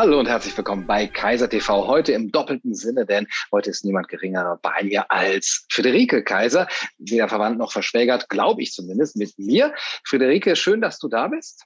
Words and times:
Hallo 0.00 0.20
und 0.20 0.28
herzlich 0.28 0.56
willkommen 0.56 0.86
bei 0.86 1.08
Kaiser 1.08 1.50
TV. 1.50 1.88
Heute 1.88 2.12
im 2.12 2.30
doppelten 2.30 2.72
Sinne, 2.72 3.04
denn 3.04 3.26
heute 3.50 3.70
ist 3.70 3.84
niemand 3.84 4.06
geringerer 4.06 4.56
bei 4.62 4.84
mir 4.84 5.10
als 5.10 5.66
Friederike 5.72 6.22
Kaiser, 6.22 6.68
weder 6.98 7.28
verwandt 7.28 7.58
noch 7.58 7.72
verschwägert, 7.72 8.28
glaube 8.28 8.62
ich 8.62 8.70
zumindest, 8.70 9.16
mit 9.16 9.36
mir. 9.40 9.74
Friederike, 10.04 10.54
schön, 10.54 10.80
dass 10.80 11.00
du 11.00 11.08
da 11.08 11.26
bist. 11.26 11.64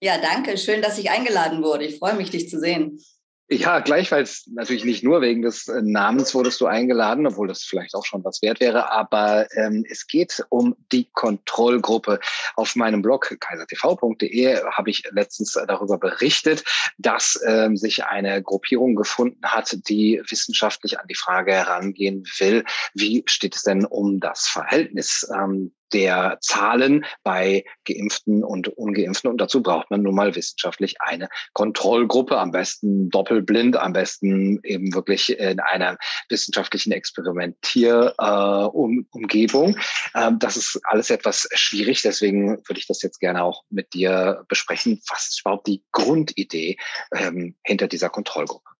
Ja, 0.00 0.16
danke. 0.16 0.56
Schön, 0.56 0.80
dass 0.80 0.96
ich 0.96 1.10
eingeladen 1.10 1.62
wurde. 1.62 1.84
Ich 1.84 1.98
freue 1.98 2.14
mich, 2.14 2.30
dich 2.30 2.48
zu 2.48 2.58
sehen. 2.58 3.04
Ja, 3.48 3.78
gleichfalls 3.78 4.48
natürlich 4.52 4.84
nicht 4.84 5.04
nur 5.04 5.20
wegen 5.20 5.42
des 5.42 5.68
äh, 5.68 5.80
Namens 5.80 6.34
wurdest 6.34 6.60
du 6.60 6.66
eingeladen, 6.66 7.28
obwohl 7.28 7.46
das 7.46 7.62
vielleicht 7.62 7.94
auch 7.94 8.04
schon 8.04 8.24
was 8.24 8.42
wert 8.42 8.58
wäre, 8.58 8.90
aber 8.90 9.46
ähm, 9.56 9.84
es 9.88 10.08
geht 10.08 10.44
um 10.48 10.74
die 10.90 11.08
Kontrollgruppe. 11.12 12.18
Auf 12.56 12.74
meinem 12.74 13.02
Blog 13.02 13.36
kaisertv.de 13.38 14.64
habe 14.72 14.90
ich 14.90 15.04
letztens 15.12 15.52
darüber 15.52 15.96
berichtet, 15.96 16.64
dass 16.98 17.40
ähm, 17.46 17.76
sich 17.76 18.04
eine 18.04 18.42
Gruppierung 18.42 18.96
gefunden 18.96 19.46
hat, 19.46 19.76
die 19.88 20.20
wissenschaftlich 20.28 20.98
an 20.98 21.06
die 21.06 21.14
Frage 21.14 21.52
herangehen 21.52 22.24
will, 22.38 22.64
wie 22.94 23.22
steht 23.26 23.54
es 23.54 23.62
denn 23.62 23.84
um 23.84 24.18
das 24.18 24.48
Verhältnis 24.48 25.24
ähm, 25.32 25.72
der 25.92 26.38
Zahlen 26.40 27.04
bei 27.22 27.64
Geimpften 27.84 28.42
und 28.44 28.68
Ungeimpften. 28.68 29.30
Und 29.30 29.40
dazu 29.40 29.62
braucht 29.62 29.90
man 29.90 30.02
nun 30.02 30.14
mal 30.14 30.34
wissenschaftlich 30.34 30.96
eine 31.00 31.28
Kontrollgruppe, 31.52 32.38
am 32.38 32.52
besten 32.52 33.10
doppelblind, 33.10 33.76
am 33.76 33.92
besten 33.92 34.60
eben 34.62 34.94
wirklich 34.94 35.38
in 35.38 35.60
einer 35.60 35.98
wissenschaftlichen 36.28 36.92
Experimentierumgebung. 36.92 39.76
Äh, 40.14 40.26
ähm, 40.26 40.38
das 40.38 40.56
ist 40.56 40.80
alles 40.84 41.10
etwas 41.10 41.48
schwierig, 41.54 42.00
deswegen 42.02 42.58
würde 42.66 42.78
ich 42.78 42.86
das 42.86 43.02
jetzt 43.02 43.18
gerne 43.20 43.44
auch 43.44 43.64
mit 43.70 43.92
dir 43.94 44.44
besprechen. 44.48 45.00
Was 45.08 45.28
ist 45.28 45.40
überhaupt 45.40 45.66
die 45.66 45.82
Grundidee 45.92 46.76
ähm, 47.14 47.56
hinter 47.64 47.88
dieser 47.88 48.10
Kontrollgruppe? 48.10 48.75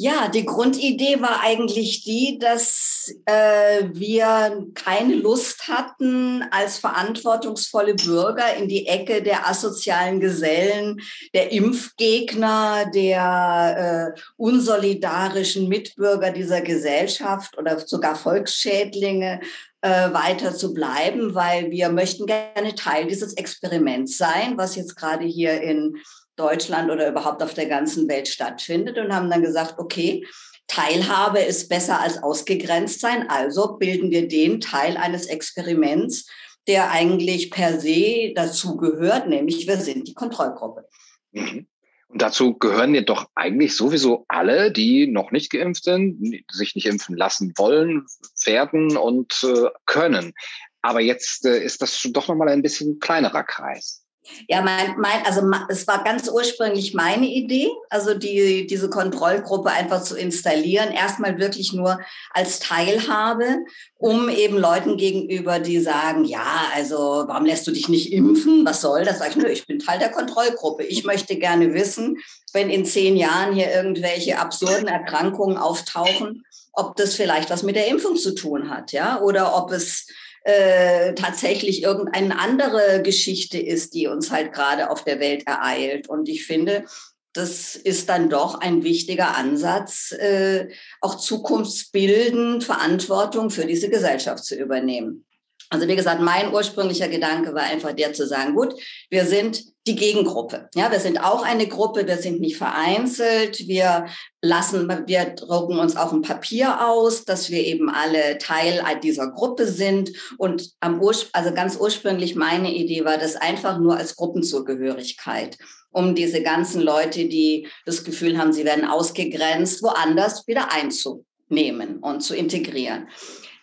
Ja, 0.00 0.28
die 0.28 0.44
Grundidee 0.44 1.20
war 1.20 1.40
eigentlich 1.42 2.04
die, 2.04 2.38
dass 2.38 3.12
äh, 3.24 3.82
wir 3.90 4.64
keine 4.74 5.16
Lust 5.16 5.66
hatten, 5.66 6.44
als 6.52 6.78
verantwortungsvolle 6.78 7.96
Bürger 7.96 8.54
in 8.54 8.68
die 8.68 8.86
Ecke 8.86 9.24
der 9.24 9.48
asozialen 9.48 10.20
Gesellen, 10.20 11.00
der 11.34 11.50
Impfgegner, 11.50 12.88
der 12.94 14.14
äh, 14.16 14.20
unsolidarischen 14.36 15.68
Mitbürger 15.68 16.30
dieser 16.30 16.60
Gesellschaft 16.60 17.58
oder 17.58 17.80
sogar 17.80 18.14
Volksschädlinge 18.14 19.40
äh, 19.80 20.12
weiter 20.12 20.54
zu 20.54 20.74
bleiben, 20.74 21.34
weil 21.34 21.72
wir 21.72 21.88
möchten 21.88 22.26
gerne 22.26 22.76
Teil 22.76 23.08
dieses 23.08 23.32
Experiments 23.32 24.16
sein, 24.16 24.56
was 24.56 24.76
jetzt 24.76 24.94
gerade 24.94 25.24
hier 25.24 25.60
in 25.60 25.96
Deutschland 26.38 26.90
oder 26.90 27.08
überhaupt 27.08 27.42
auf 27.42 27.54
der 27.54 27.66
ganzen 27.66 28.08
Welt 28.08 28.28
stattfindet 28.28 28.98
und 28.98 29.14
haben 29.14 29.30
dann 29.30 29.42
gesagt, 29.42 29.78
okay, 29.78 30.24
Teilhabe 30.66 31.40
ist 31.40 31.68
besser 31.68 32.00
als 32.00 32.22
ausgegrenzt 32.22 33.00
sein, 33.00 33.28
also 33.28 33.78
bilden 33.78 34.10
wir 34.10 34.28
den 34.28 34.60
Teil 34.60 34.96
eines 34.96 35.26
Experiments, 35.26 36.30
der 36.66 36.90
eigentlich 36.90 37.50
per 37.50 37.80
se 37.80 38.32
dazu 38.34 38.76
gehört, 38.76 39.28
nämlich 39.28 39.66
wir 39.66 39.78
sind 39.78 40.06
die 40.06 40.14
Kontrollgruppe. 40.14 40.86
Mhm. 41.32 41.66
Und 42.10 42.22
dazu 42.22 42.58
gehören 42.58 42.94
ja 42.94 43.02
doch 43.02 43.28
eigentlich 43.34 43.76
sowieso 43.76 44.24
alle, 44.28 44.72
die 44.72 45.06
noch 45.06 45.30
nicht 45.30 45.50
geimpft 45.50 45.84
sind, 45.84 46.42
sich 46.50 46.74
nicht 46.74 46.86
impfen 46.86 47.16
lassen 47.16 47.52
wollen, 47.56 48.06
werden 48.44 48.96
und 48.96 49.44
äh, 49.44 49.68
können. 49.84 50.32
Aber 50.80 51.00
jetzt 51.00 51.44
äh, 51.44 51.62
ist 51.62 51.82
das 51.82 52.00
doch 52.12 52.28
nochmal 52.28 52.48
ein 52.48 52.62
bisschen 52.62 52.98
kleinerer 52.98 53.44
Kreis. 53.44 54.04
Ja, 54.48 54.62
mein, 54.62 54.98
mein, 54.98 55.24
also 55.26 55.42
es 55.68 55.86
war 55.86 56.04
ganz 56.04 56.28
ursprünglich 56.28 56.94
meine 56.94 57.26
Idee, 57.26 57.68
also 57.90 58.14
die, 58.14 58.66
diese 58.66 58.88
Kontrollgruppe 58.88 59.70
einfach 59.70 60.02
zu 60.02 60.16
installieren, 60.16 60.90
erstmal 60.90 61.38
wirklich 61.38 61.72
nur 61.72 62.00
als 62.32 62.58
Teilhabe, 62.58 63.58
um 63.96 64.28
eben 64.28 64.56
Leuten 64.56 64.96
gegenüber, 64.96 65.58
die 65.58 65.80
sagen, 65.80 66.24
ja, 66.24 66.68
also 66.74 67.24
warum 67.26 67.46
lässt 67.46 67.66
du 67.66 67.72
dich 67.72 67.88
nicht 67.88 68.12
impfen? 68.12 68.64
Was 68.64 68.80
soll 68.80 69.04
das? 69.04 69.18
Sag 69.18 69.30
ich, 69.30 69.36
nö, 69.36 69.48
ich 69.48 69.66
bin 69.66 69.78
Teil 69.78 69.98
der 69.98 70.10
Kontrollgruppe. 70.10 70.84
Ich 70.84 71.04
möchte 71.04 71.36
gerne 71.36 71.74
wissen, 71.74 72.18
wenn 72.52 72.70
in 72.70 72.84
zehn 72.84 73.16
Jahren 73.16 73.54
hier 73.54 73.72
irgendwelche 73.72 74.38
absurden 74.38 74.88
Erkrankungen 74.88 75.58
auftauchen, 75.58 76.44
ob 76.72 76.96
das 76.96 77.14
vielleicht 77.14 77.50
was 77.50 77.62
mit 77.62 77.76
der 77.76 77.88
Impfung 77.88 78.16
zu 78.16 78.34
tun 78.34 78.70
hat, 78.70 78.92
ja, 78.92 79.20
oder 79.20 79.56
ob 79.56 79.72
es 79.72 80.06
äh, 80.44 81.14
tatsächlich 81.14 81.82
irgendeine 81.82 82.38
andere 82.38 83.02
Geschichte 83.02 83.58
ist, 83.58 83.94
die 83.94 84.06
uns 84.06 84.30
halt 84.30 84.52
gerade 84.52 84.90
auf 84.90 85.04
der 85.04 85.20
Welt 85.20 85.46
ereilt. 85.46 86.08
Und 86.08 86.28
ich 86.28 86.46
finde, 86.46 86.84
das 87.32 87.76
ist 87.76 88.08
dann 88.08 88.30
doch 88.30 88.60
ein 88.60 88.82
wichtiger 88.82 89.36
Ansatz, 89.36 90.12
äh, 90.12 90.68
auch 91.00 91.16
zukunftsbildend 91.16 92.64
Verantwortung 92.64 93.50
für 93.50 93.66
diese 93.66 93.88
Gesellschaft 93.88 94.44
zu 94.44 94.56
übernehmen. 94.56 95.24
Also 95.70 95.86
wie 95.86 95.96
gesagt, 95.96 96.22
mein 96.22 96.52
ursprünglicher 96.52 97.08
Gedanke 97.08 97.54
war 97.54 97.64
einfach 97.64 97.92
der 97.92 98.12
zu 98.14 98.26
sagen, 98.26 98.54
gut, 98.54 98.74
wir 99.10 99.26
sind 99.26 99.64
die 99.88 99.96
Gegengruppe. 99.96 100.68
Ja, 100.74 100.92
wir 100.92 101.00
sind 101.00 101.18
auch 101.18 101.42
eine 101.42 101.66
Gruppe, 101.66 102.06
wir 102.06 102.18
sind 102.18 102.40
nicht 102.40 102.58
vereinzelt. 102.58 103.66
Wir 103.66 104.06
lassen, 104.42 104.88
wir 105.06 105.24
drucken 105.34 105.78
uns 105.78 105.96
auf 105.96 106.12
ein 106.12 106.22
Papier 106.22 106.86
aus, 106.86 107.24
dass 107.24 107.50
wir 107.50 107.64
eben 107.64 107.88
alle 107.88 108.38
Teil 108.38 108.84
dieser 109.02 109.30
Gruppe 109.30 109.66
sind. 109.66 110.10
Und 110.36 110.70
am 110.80 111.00
Ur 111.00 111.14
also 111.32 111.54
ganz 111.54 111.76
ursprünglich 111.76 112.36
meine 112.36 112.72
Idee 112.72 113.04
war 113.04 113.16
das 113.16 113.34
einfach 113.34 113.78
nur 113.78 113.96
als 113.96 114.14
Gruppenzugehörigkeit, 114.14 115.56
um 115.90 116.14
diese 116.14 116.42
ganzen 116.42 116.82
Leute, 116.82 117.26
die 117.26 117.66
das 117.86 118.04
Gefühl 118.04 118.36
haben, 118.36 118.52
sie 118.52 118.66
werden 118.66 118.84
ausgegrenzt, 118.84 119.82
woanders 119.82 120.46
wieder 120.46 120.70
einzunehmen 120.70 121.98
und 122.00 122.20
zu 122.20 122.36
integrieren. 122.36 123.08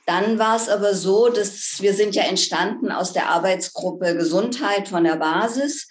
Dann 0.06 0.38
war 0.38 0.56
es 0.56 0.70
aber 0.70 0.94
so, 0.94 1.30
dass 1.30 1.78
wir 1.80 1.94
sind 1.94 2.16
ja 2.16 2.24
entstanden 2.24 2.92
aus 2.92 3.14
der 3.14 3.30
Arbeitsgruppe 3.30 4.16
Gesundheit 4.16 4.88
von 4.88 5.04
der 5.04 5.16
Basis. 5.16 5.88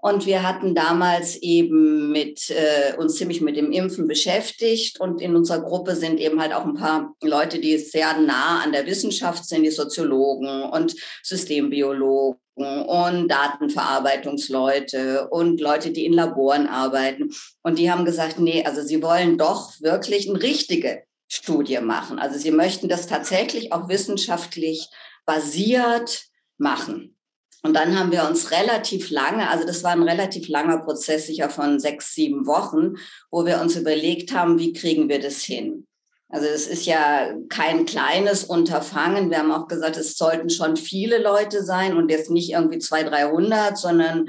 Und 0.00 0.26
wir 0.26 0.46
hatten 0.46 0.76
damals 0.76 1.34
eben 1.36 2.12
mit 2.12 2.50
äh, 2.50 2.94
uns 2.96 3.16
ziemlich 3.16 3.40
mit 3.40 3.56
dem 3.56 3.72
Impfen 3.72 4.06
beschäftigt. 4.06 5.00
Und 5.00 5.20
in 5.20 5.34
unserer 5.34 5.60
Gruppe 5.60 5.96
sind 5.96 6.20
eben 6.20 6.40
halt 6.40 6.52
auch 6.52 6.64
ein 6.64 6.74
paar 6.74 7.16
Leute, 7.20 7.58
die 7.58 7.76
sehr 7.78 8.16
nah 8.20 8.62
an 8.62 8.70
der 8.70 8.86
Wissenschaft 8.86 9.44
sind, 9.44 9.64
die 9.64 9.70
Soziologen 9.70 10.62
und 10.62 10.94
Systembiologen 11.24 12.38
und 12.54 13.28
Datenverarbeitungsleute 13.28 15.28
und 15.30 15.60
Leute, 15.60 15.90
die 15.90 16.06
in 16.06 16.12
Laboren 16.12 16.68
arbeiten. 16.68 17.30
Und 17.62 17.80
die 17.80 17.90
haben 17.90 18.04
gesagt, 18.04 18.38
nee, 18.38 18.64
also 18.64 18.82
sie 18.82 19.02
wollen 19.02 19.36
doch 19.36 19.80
wirklich 19.80 20.28
eine 20.28 20.40
richtige 20.40 21.02
Studie 21.26 21.80
machen. 21.80 22.20
Also 22.20 22.38
sie 22.38 22.52
möchten 22.52 22.88
das 22.88 23.08
tatsächlich 23.08 23.72
auch 23.72 23.88
wissenschaftlich 23.88 24.88
basiert 25.26 26.26
machen. 26.56 27.17
Und 27.62 27.74
dann 27.74 27.98
haben 27.98 28.12
wir 28.12 28.24
uns 28.24 28.52
relativ 28.52 29.10
lange, 29.10 29.50
also 29.50 29.66
das 29.66 29.82
war 29.82 29.90
ein 29.90 30.02
relativ 30.02 30.48
langer 30.48 30.78
Prozess, 30.78 31.26
sicher 31.26 31.50
von 31.50 31.80
sechs, 31.80 32.14
sieben 32.14 32.46
Wochen, 32.46 32.94
wo 33.30 33.44
wir 33.44 33.60
uns 33.60 33.76
überlegt 33.76 34.32
haben, 34.32 34.58
wie 34.58 34.72
kriegen 34.72 35.08
wir 35.08 35.20
das 35.20 35.42
hin? 35.42 35.86
Also 36.30 36.46
es 36.46 36.66
ist 36.66 36.84
ja 36.84 37.32
kein 37.48 37.86
kleines 37.86 38.44
Unterfangen. 38.44 39.30
Wir 39.30 39.38
haben 39.38 39.50
auch 39.50 39.66
gesagt, 39.66 39.96
es 39.96 40.16
sollten 40.16 40.50
schon 40.50 40.76
viele 40.76 41.18
Leute 41.18 41.64
sein 41.64 41.96
und 41.96 42.10
jetzt 42.10 42.30
nicht 42.30 42.50
irgendwie 42.50 42.78
zwei, 42.78 43.02
300, 43.02 43.78
sondern 43.78 44.28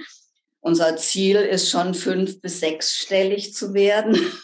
unser 0.62 0.95
Ziel 0.97 1.38
ist 1.38 1.69
schon 1.69 1.94
fünf 1.94 2.41
bis 2.41 2.59
sechsstellig 2.59 3.53
zu 3.53 3.73
werden. 3.73 4.18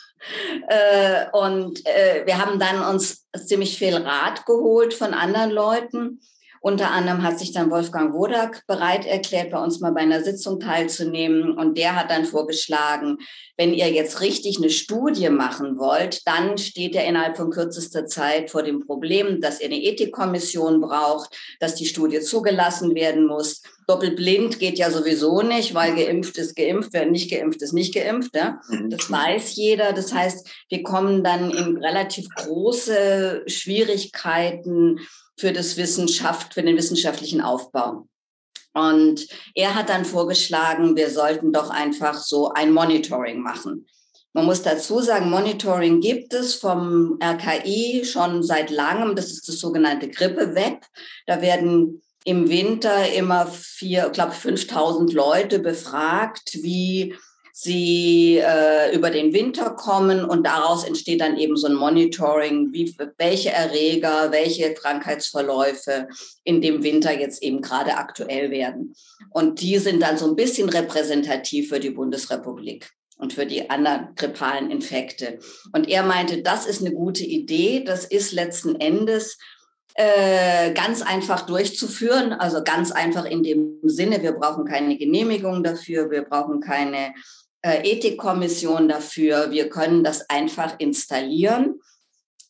Äh, 0.67 1.27
und 1.33 1.85
äh, 1.85 2.25
wir 2.25 2.39
haben 2.43 2.57
dann 2.57 2.83
uns 2.83 3.27
ziemlich 3.45 3.77
viel 3.77 3.95
Rat 3.95 4.47
geholt 4.47 4.95
von 4.95 5.13
anderen 5.13 5.51
Leuten. 5.51 6.19
Unter 6.65 6.89
anderem 6.89 7.21
hat 7.21 7.37
sich 7.37 7.51
dann 7.51 7.69
Wolfgang 7.69 8.15
Wodak 8.15 8.65
bereit 8.65 9.05
erklärt, 9.05 9.51
bei 9.51 9.63
uns 9.63 9.81
mal 9.81 9.91
bei 9.91 10.01
einer 10.01 10.23
Sitzung 10.23 10.59
teilzunehmen. 10.59 11.55
Und 11.55 11.77
der 11.77 11.95
hat 11.95 12.09
dann 12.09 12.25
vorgeschlagen, 12.25 13.19
wenn 13.55 13.71
ihr 13.71 13.91
jetzt 13.91 14.19
richtig 14.21 14.57
eine 14.57 14.71
Studie 14.71 15.29
machen 15.29 15.77
wollt, 15.77 16.25
dann 16.25 16.57
steht 16.57 16.95
er 16.95 17.05
innerhalb 17.05 17.37
von 17.37 17.51
kürzester 17.51 18.07
Zeit 18.07 18.49
vor 18.49 18.63
dem 18.63 18.83
Problem, 18.83 19.41
dass 19.41 19.61
ihr 19.61 19.67
eine 19.67 19.79
Ethikkommission 19.79 20.81
braucht, 20.81 21.37
dass 21.59 21.75
die 21.75 21.85
Studie 21.85 22.19
zugelassen 22.21 22.95
werden 22.95 23.27
muss. 23.27 23.61
Doppelblind 23.85 24.57
geht 24.57 24.79
ja 24.79 24.89
sowieso 24.89 25.43
nicht, 25.43 25.75
weil 25.75 25.93
geimpft 25.93 26.35
ist 26.39 26.55
geimpft, 26.55 26.93
wer 26.93 27.05
nicht 27.05 27.29
geimpft 27.29 27.61
ist 27.61 27.73
nicht 27.73 27.93
geimpft. 27.93 28.33
Mhm. 28.33 28.89
Das 28.89 29.11
weiß 29.11 29.55
jeder. 29.55 29.93
Das 29.93 30.11
heißt, 30.11 30.49
wir 30.69 30.81
kommen 30.81 31.23
dann 31.23 31.51
in 31.51 31.77
relativ 31.77 32.27
große 32.29 33.43
Schwierigkeiten, 33.45 34.99
für 35.37 35.51
das 35.51 35.77
Wissenschaft, 35.77 36.53
für 36.53 36.63
den 36.63 36.77
wissenschaftlichen 36.77 37.41
Aufbau. 37.41 38.07
Und 38.73 39.27
er 39.53 39.75
hat 39.75 39.89
dann 39.89 40.03
vorgeschlagen, 40.03 40.97
wir 40.97 41.09
sollten 41.09 41.53
doch 41.53 41.69
einfach 41.69 42.17
so 42.17 42.51
ein 42.51 42.73
Monitoring 42.73 43.39
machen. 43.39 43.87
Man 44.33 44.45
muss 44.45 44.63
dazu 44.63 44.99
sagen, 44.99 45.29
Monitoring 45.29 46.01
gibt 46.01 46.33
es 46.33 46.55
vom 46.55 47.17
RKI 47.23 48.03
schon 48.03 48.43
seit 48.43 48.69
langem. 48.69 49.15
Das 49.15 49.31
ist 49.31 49.47
das 49.47 49.59
sogenannte 49.59 50.09
Grippe-Web. 50.09 50.85
Da 51.25 51.41
werden 51.41 52.01
im 52.25 52.49
Winter 52.49 53.13
immer 53.13 53.47
vier, 53.47 54.09
glaube 54.09 54.33
5000 54.33 55.13
Leute 55.13 55.59
befragt, 55.59 56.55
wie 56.55 57.15
sie 57.57 58.37
äh, 58.37 58.93
über 58.93 59.09
den 59.09 59.31
Winter 59.31 59.69
kommen 59.69 60.25
und 60.25 60.45
daraus 60.45 60.83
entsteht 60.83 61.21
dann 61.21 61.37
eben 61.37 61.55
so 61.55 61.67
ein 61.67 61.73
Monitoring, 61.73 62.73
wie, 62.73 62.93
welche 63.17 63.49
Erreger, 63.51 64.33
welche 64.33 64.73
Krankheitsverläufe 64.73 66.09
in 66.43 66.59
dem 66.59 66.83
Winter 66.83 67.17
jetzt 67.17 67.41
eben 67.41 67.61
gerade 67.61 67.95
aktuell 67.95 68.51
werden. 68.51 68.93
Und 69.29 69.61
die 69.61 69.77
sind 69.77 70.01
dann 70.01 70.17
so 70.17 70.27
ein 70.27 70.35
bisschen 70.35 70.67
repräsentativ 70.67 71.69
für 71.69 71.79
die 71.79 71.91
Bundesrepublik 71.91 72.91
und 73.19 73.31
für 73.31 73.45
die 73.45 73.69
anderen 73.69 74.09
grippalen 74.17 74.69
Infekte. 74.69 75.39
Und 75.71 75.87
er 75.87 76.03
meinte, 76.03 76.41
das 76.41 76.65
ist 76.65 76.81
eine 76.81 76.93
gute 76.93 77.23
Idee. 77.23 77.85
Das 77.85 78.03
ist 78.03 78.33
letzten 78.33 78.75
Endes 78.81 79.37
äh, 79.93 80.73
ganz 80.73 81.01
einfach 81.01 81.45
durchzuführen. 81.45 82.33
Also 82.33 82.65
ganz 82.65 82.91
einfach 82.91 83.23
in 83.23 83.43
dem 83.43 83.79
Sinne, 83.83 84.21
wir 84.21 84.33
brauchen 84.33 84.65
keine 84.65 84.97
Genehmigung 84.97 85.63
dafür, 85.63 86.11
wir 86.11 86.23
brauchen 86.23 86.59
keine 86.59 87.13
äh, 87.65 87.81
Ethikkommission 87.81 88.87
dafür. 88.87 89.49
Wir 89.49 89.69
können 89.69 90.03
das 90.03 90.29
einfach 90.29 90.75
installieren. 90.77 91.81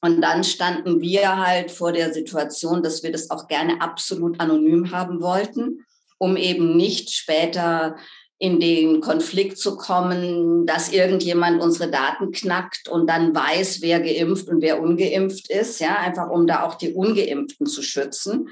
Und 0.01 0.21
dann 0.21 0.43
standen 0.43 0.99
wir 0.99 1.37
halt 1.37 1.71
vor 1.71 1.93
der 1.93 2.13
Situation, 2.13 2.83
dass 2.83 3.01
wir 3.01 3.13
das 3.13 3.31
auch 3.31 3.47
gerne 3.47 3.79
absolut 3.79 4.41
anonym 4.41 4.91
haben 4.91 5.21
wollten, 5.21 5.85
um 6.17 6.35
eben 6.35 6.75
nicht 6.75 7.11
später 7.11 7.95
in 8.39 8.59
den 8.59 8.99
Konflikt 8.99 9.57
zu 9.57 9.77
kommen, 9.77 10.65
dass 10.65 10.91
irgendjemand 10.91 11.61
unsere 11.61 11.89
Daten 11.89 12.33
knackt 12.33 12.89
und 12.89 13.09
dann 13.09 13.33
weiß, 13.33 13.81
wer 13.81 14.01
geimpft 14.01 14.49
und 14.49 14.61
wer 14.61 14.81
ungeimpft 14.81 15.49
ist, 15.49 15.79
ja, 15.79 15.95
einfach 15.95 16.29
um 16.29 16.45
da 16.45 16.63
auch 16.63 16.75
die 16.75 16.93
Ungeimpften 16.93 17.65
zu 17.67 17.81
schützen. 17.81 18.49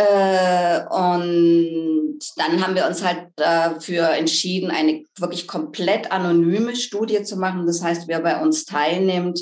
Äh, 0.00 0.80
und 0.88 2.20
dann 2.36 2.64
haben 2.64 2.74
wir 2.74 2.86
uns 2.86 3.04
halt 3.04 3.26
dafür 3.36 4.10
entschieden, 4.10 4.70
eine 4.70 5.04
wirklich 5.18 5.46
komplett 5.46 6.10
anonyme 6.10 6.74
Studie 6.74 7.22
zu 7.22 7.36
machen. 7.36 7.66
Das 7.66 7.82
heißt, 7.82 8.08
wer 8.08 8.20
bei 8.20 8.40
uns 8.40 8.64
teilnimmt, 8.64 9.40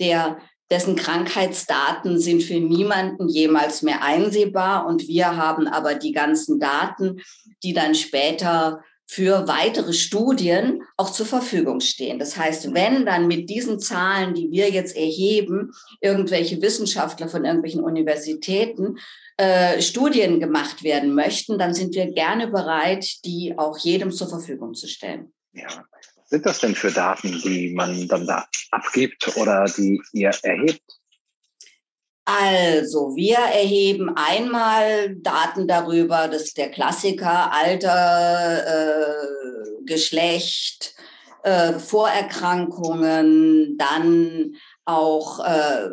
der 0.00 0.38
dessen 0.70 0.96
Krankheitsdaten 0.96 2.18
sind 2.18 2.42
für 2.42 2.58
niemanden 2.58 3.28
jemals 3.28 3.82
mehr 3.82 4.02
einsehbar 4.02 4.86
und 4.86 5.08
wir 5.08 5.36
haben 5.36 5.66
aber 5.66 5.94
die 5.94 6.12
ganzen 6.12 6.58
Daten, 6.58 7.20
die 7.62 7.74
dann 7.74 7.94
später 7.94 8.82
für 9.10 9.48
weitere 9.48 9.94
Studien 9.94 10.82
auch 10.98 11.10
zur 11.10 11.24
Verfügung 11.24 11.80
stehen. 11.80 12.18
Das 12.18 12.36
heißt, 12.36 12.74
wenn 12.74 13.06
dann 13.06 13.26
mit 13.26 13.48
diesen 13.48 13.80
Zahlen, 13.80 14.34
die 14.34 14.50
wir 14.50 14.70
jetzt 14.70 14.94
erheben, 14.94 15.72
irgendwelche 16.02 16.60
Wissenschaftler 16.60 17.28
von 17.28 17.46
irgendwelchen 17.46 17.82
Universitäten 17.82 18.98
äh, 19.38 19.80
Studien 19.80 20.40
gemacht 20.40 20.82
werden 20.82 21.14
möchten, 21.14 21.58
dann 21.58 21.72
sind 21.72 21.94
wir 21.94 22.12
gerne 22.12 22.48
bereit, 22.48 23.24
die 23.24 23.54
auch 23.56 23.78
jedem 23.78 24.10
zur 24.10 24.28
Verfügung 24.28 24.74
zu 24.74 24.86
stellen. 24.86 25.32
Ja. 25.54 25.68
Sind 26.26 26.44
das 26.44 26.58
denn 26.60 26.74
für 26.74 26.92
Daten, 26.92 27.40
die 27.42 27.72
man 27.74 28.06
dann 28.08 28.26
da 28.26 28.46
abgibt 28.70 29.34
oder 29.38 29.64
die 29.74 30.02
ihr 30.12 30.32
erhebt? 30.42 30.97
Also, 32.30 33.16
wir 33.16 33.38
erheben 33.38 34.12
einmal 34.14 35.16
Daten 35.16 35.66
darüber, 35.66 36.28
dass 36.28 36.52
der 36.52 36.70
Klassiker 36.70 37.54
Alter, 37.54 38.66
äh, 38.66 39.14
Geschlecht, 39.86 40.94
äh, 41.42 41.78
Vorerkrankungen, 41.78 43.78
dann 43.78 44.56
auch 44.84 45.42
äh, 45.42 45.88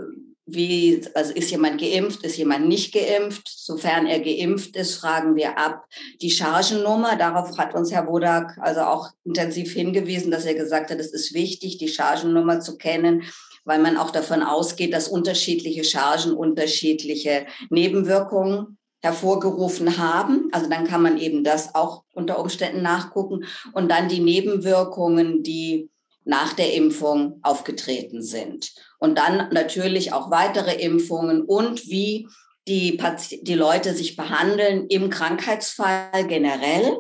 wie, 0.45 1.01
also 1.13 1.33
ist 1.33 1.51
jemand 1.51 1.79
geimpft, 1.79 2.25
ist 2.25 2.35
jemand 2.35 2.67
nicht 2.67 2.93
geimpft? 2.93 3.47
Sofern 3.47 4.05
er 4.05 4.19
geimpft 4.19 4.75
ist, 4.75 4.95
fragen 4.95 5.37
wir 5.37 5.57
ab 5.57 5.85
die 6.21 6.31
Chargennummer. 6.31 7.15
Darauf 7.15 7.57
hat 7.57 7.73
uns 7.75 7.93
Herr 7.93 8.07
Wodak 8.07 8.57
also 8.59 8.81
auch 8.81 9.07
intensiv 9.23 9.71
hingewiesen, 9.71 10.31
dass 10.31 10.43
er 10.43 10.55
gesagt 10.55 10.91
hat, 10.91 10.99
es 10.99 11.13
ist 11.13 11.33
wichtig, 11.33 11.77
die 11.77 11.87
Chargennummer 11.87 12.59
zu 12.59 12.77
kennen, 12.77 13.23
weil 13.65 13.79
man 13.79 13.97
auch 13.97 14.11
davon 14.11 14.43
ausgeht, 14.43 14.93
dass 14.93 15.07
unterschiedliche 15.07 15.83
Chargen 15.83 16.33
unterschiedliche 16.33 17.45
Nebenwirkungen 17.69 18.77
hervorgerufen 19.01 19.97
haben. 19.97 20.49
Also 20.51 20.69
dann 20.69 20.87
kann 20.87 21.01
man 21.01 21.17
eben 21.17 21.43
das 21.43 21.75
auch 21.75 22.03
unter 22.13 22.39
Umständen 22.39 22.81
nachgucken 22.81 23.45
und 23.73 23.89
dann 23.91 24.07
die 24.07 24.19
Nebenwirkungen, 24.19 25.43
die 25.43 25.89
nach 26.23 26.53
der 26.53 26.73
Impfung 26.73 27.39
aufgetreten 27.43 28.23
sind. 28.23 28.73
Und 28.99 29.17
dann 29.17 29.49
natürlich 29.51 30.11
auch 30.13 30.31
weitere 30.31 30.73
Impfungen 30.73 31.43
und 31.43 31.87
wie 31.87 32.27
die, 32.67 32.99
die 33.41 33.53
Leute 33.53 33.93
sich 33.93 34.15
behandeln 34.15 34.87
im 34.87 35.11
Krankheitsfall 35.11 36.25
generell 36.27 36.97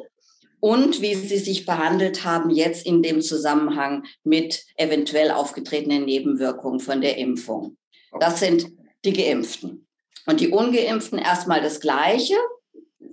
und 0.65 0.99
wie 0.99 1.13
sie 1.13 1.37
sich 1.37 1.67
behandelt 1.67 2.23
haben 2.23 2.49
jetzt 2.49 2.87
in 2.87 3.03
dem 3.03 3.21
Zusammenhang 3.21 4.03
mit 4.23 4.65
eventuell 4.77 5.29
aufgetretenen 5.29 6.05
Nebenwirkungen 6.05 6.79
von 6.79 7.01
der 7.01 7.19
Impfung. 7.19 7.77
Das 8.19 8.39
sind 8.39 8.71
die 9.05 9.13
Geimpften. 9.13 9.87
Und 10.25 10.39
die 10.39 10.49
Ungeimpften 10.49 11.19
erstmal 11.19 11.61
das 11.61 11.81
Gleiche. 11.81 12.33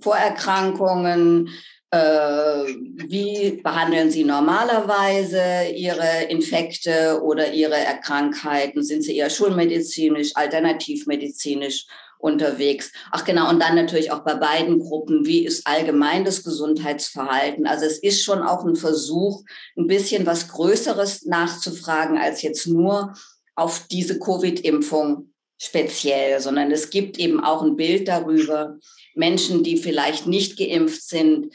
Vorerkrankungen, 0.01 1.49
wie 1.93 3.61
behandeln 3.61 4.09
Sie 4.09 4.23
normalerweise 4.23 5.71
Ihre 5.75 6.23
Infekte 6.29 7.21
oder 7.21 7.53
Ihre 7.53 7.77
Krankheiten? 8.01 8.83
Sind 8.83 9.03
Sie 9.03 9.17
eher 9.17 9.29
schulmedizinisch, 9.29 10.35
alternativmedizinisch 10.35 11.85
unterwegs? 12.17 12.91
Ach 13.11 13.23
genau, 13.25 13.49
und 13.49 13.59
dann 13.61 13.75
natürlich 13.75 14.11
auch 14.11 14.23
bei 14.23 14.33
beiden 14.33 14.79
Gruppen, 14.79 15.25
wie 15.25 15.45
ist 15.45 15.67
allgemein 15.67 16.25
das 16.25 16.43
Gesundheitsverhalten? 16.43 17.67
Also 17.67 17.85
es 17.85 17.99
ist 17.99 18.23
schon 18.23 18.41
auch 18.41 18.65
ein 18.65 18.75
Versuch, 18.75 19.43
ein 19.77 19.87
bisschen 19.87 20.25
was 20.25 20.47
Größeres 20.47 21.25
nachzufragen 21.25 22.17
als 22.17 22.41
jetzt 22.41 22.65
nur 22.65 23.13
auf 23.55 23.85
diese 23.91 24.17
Covid-Impfung 24.17 25.33
speziell, 25.61 26.39
sondern 26.39 26.71
es 26.71 26.89
gibt 26.89 27.19
eben 27.19 27.43
auch 27.43 27.61
ein 27.61 27.75
Bild 27.75 28.07
darüber, 28.07 28.77
Menschen, 29.15 29.63
die 29.63 29.77
vielleicht 29.77 30.25
nicht 30.25 30.57
geimpft 30.57 31.07
sind, 31.07 31.53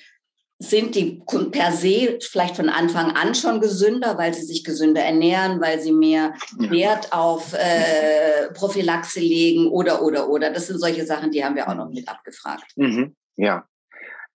sind 0.61 0.97
die 0.97 1.23
per 1.53 1.73
se 1.73 2.19
vielleicht 2.21 2.57
von 2.57 2.69
Anfang 2.69 3.13
an 3.13 3.35
schon 3.35 3.61
gesünder, 3.61 4.19
weil 4.19 4.35
sie 4.35 4.45
sich 4.45 4.65
gesünder 4.65 5.03
ernähren, 5.03 5.61
weil 5.61 5.81
sie 5.81 5.93
mehr 5.93 6.35
Wert 6.57 7.13
auf 7.13 7.55
äh, 7.55 8.53
Prophylaxe 8.55 9.21
legen 9.21 9.69
oder, 9.69 10.03
oder, 10.03 10.29
oder. 10.29 10.51
Das 10.51 10.67
sind 10.67 10.81
solche 10.81 11.07
Sachen, 11.07 11.31
die 11.31 11.45
haben 11.45 11.55
wir 11.55 11.69
auch 11.69 11.75
noch 11.75 11.91
mit 11.91 12.09
abgefragt. 12.09 12.73
Mhm. 12.77 13.15
Ja, 13.37 13.69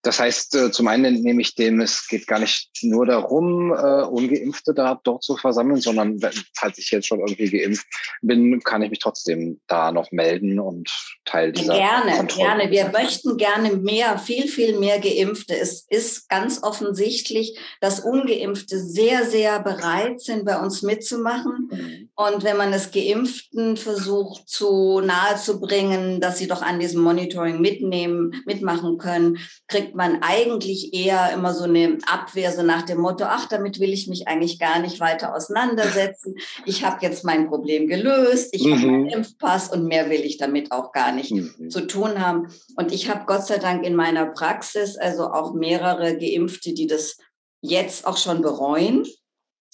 das 0.03 0.19
heißt, 0.19 0.55
äh, 0.55 0.71
zum 0.71 0.87
einen 0.87 1.21
nehme 1.23 1.41
ich 1.41 1.55
dem, 1.55 1.79
es 1.79 2.07
geht 2.07 2.27
gar 2.27 2.39
nicht 2.39 2.69
nur 2.81 3.05
darum, 3.05 3.71
äh, 3.71 4.03
Ungeimpfte 4.03 4.73
da 4.73 4.99
dort 5.01 5.23
zu 5.23 5.37
versammeln, 5.37 5.79
sondern 5.79 6.19
falls 6.55 6.77
ich 6.77 6.91
jetzt 6.91 7.07
schon 7.07 7.21
irgendwie 7.21 7.49
geimpft 7.49 7.87
bin, 8.21 8.61
kann 8.61 8.81
ich 8.81 8.89
mich 8.89 8.99
trotzdem 8.99 9.61
da 9.67 9.93
noch 9.93 10.11
melden 10.11 10.59
und 10.59 10.91
Teil 11.23 11.53
dieser 11.53 11.75
Gerne, 11.75 12.17
Kontrolle 12.17 12.67
gerne. 12.67 12.71
Wir 12.71 12.89
möchten 12.89 13.37
gerne 13.37 13.77
mehr, 13.77 14.17
viel, 14.17 14.49
viel 14.49 14.77
mehr 14.77 14.99
Geimpfte. 14.99 15.57
Es 15.57 15.85
ist 15.89 16.27
ganz 16.27 16.61
offensichtlich, 16.61 17.57
dass 17.79 18.01
Ungeimpfte 18.01 18.77
sehr, 18.79 19.25
sehr 19.25 19.61
bereit 19.61 20.19
sind, 20.19 20.43
bei 20.43 20.59
uns 20.59 20.81
mitzumachen. 20.81 21.69
Mhm. 21.71 22.09
Und 22.15 22.43
wenn 22.43 22.57
man 22.57 22.73
es 22.73 22.91
Geimpften 22.91 23.77
versucht 23.77 24.49
zu 24.49 24.99
nahe 24.99 25.37
zu 25.37 25.61
bringen, 25.61 26.19
dass 26.19 26.39
sie 26.39 26.47
doch 26.47 26.61
an 26.61 26.81
diesem 26.81 27.01
Monitoring 27.01 27.61
mitnehmen, 27.61 28.43
mitmachen 28.45 28.97
können, 28.97 29.37
kriegt 29.67 29.92
man 29.95 30.21
eigentlich 30.21 30.93
eher 30.93 31.31
immer 31.33 31.53
so 31.53 31.65
eine 31.65 31.97
Abwehr, 32.05 32.51
so 32.51 32.63
nach 32.63 32.83
dem 32.83 32.99
Motto, 32.99 33.25
ach, 33.25 33.47
damit 33.47 33.79
will 33.79 33.93
ich 33.93 34.07
mich 34.07 34.27
eigentlich 34.27 34.59
gar 34.59 34.79
nicht 34.79 34.99
weiter 34.99 35.35
auseinandersetzen. 35.35 36.35
Ich 36.65 36.83
habe 36.83 36.97
jetzt 37.01 37.23
mein 37.23 37.47
Problem 37.47 37.87
gelöst, 37.87 38.49
ich 38.53 38.65
mhm. 38.65 38.75
habe 38.75 38.87
einen 38.87 39.09
Impfpass 39.09 39.69
und 39.69 39.85
mehr 39.85 40.09
will 40.09 40.21
ich 40.21 40.37
damit 40.37 40.71
auch 40.71 40.91
gar 40.91 41.11
nicht 41.11 41.31
mhm. 41.31 41.69
zu 41.69 41.87
tun 41.87 42.19
haben. 42.19 42.47
Und 42.75 42.91
ich 42.91 43.09
habe 43.09 43.25
Gott 43.25 43.45
sei 43.45 43.57
Dank 43.57 43.85
in 43.85 43.95
meiner 43.95 44.25
Praxis 44.27 44.97
also 44.97 45.27
auch 45.31 45.53
mehrere 45.53 46.17
Geimpfte, 46.17 46.73
die 46.73 46.87
das 46.87 47.17
jetzt 47.61 48.05
auch 48.05 48.17
schon 48.17 48.41
bereuen 48.41 49.05